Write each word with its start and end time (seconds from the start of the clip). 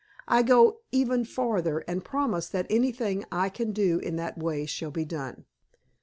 I 0.27 0.41
go 0.41 0.79
even 0.91 1.25
farther, 1.25 1.83
and 1.87 2.03
promise 2.03 2.47
that 2.47 2.65
anything 2.71 3.23
I 3.31 3.49
can 3.49 3.71
do 3.71 3.99
in 3.99 4.15
that 4.15 4.35
way 4.35 4.65
shall 4.65 4.89
be 4.89 5.05
done." 5.05 5.45